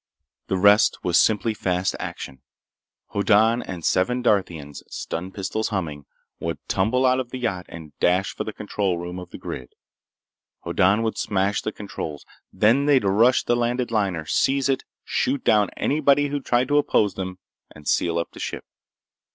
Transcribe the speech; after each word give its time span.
The 0.47 0.57
rest 0.57 0.97
was 1.03 1.15
simply 1.19 1.53
fast 1.53 1.95
action. 1.99 2.41
Hoddan 3.11 3.61
and 3.61 3.85
seven 3.85 4.23
Darthians, 4.23 4.81
stun 4.87 5.31
pistols 5.31 5.67
humming, 5.67 6.05
would 6.39 6.57
tumble 6.67 7.05
out 7.05 7.19
of 7.19 7.29
the 7.29 7.37
yacht 7.37 7.67
and 7.69 7.91
dash 7.99 8.33
for 8.35 8.43
the 8.43 8.51
control 8.51 8.97
room 8.97 9.19
of 9.19 9.29
the 9.29 9.37
grid. 9.37 9.75
Hoddan 10.63 11.03
would 11.03 11.19
smash 11.19 11.61
the 11.61 11.71
controls. 11.71 12.25
Then 12.51 12.87
they'd 12.87 13.03
rush 13.03 13.43
the 13.43 13.55
landed 13.55 13.91
liner, 13.91 14.25
seize 14.25 14.69
it, 14.69 14.83
shoot 15.05 15.43
down 15.43 15.69
anybody 15.77 16.29
who 16.29 16.39
tried 16.39 16.69
to 16.69 16.79
oppose 16.79 17.13
them, 17.13 17.37
and 17.69 17.87
seal 17.87 18.17
up 18.17 18.31
the 18.31 18.39
ship. 18.39 18.65